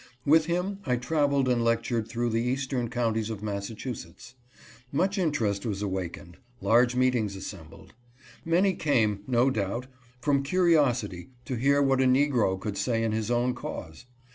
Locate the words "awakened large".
5.83-6.95